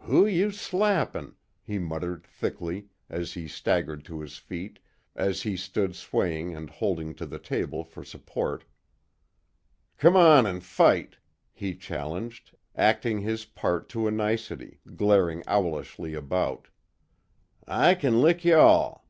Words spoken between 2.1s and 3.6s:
thickly, as he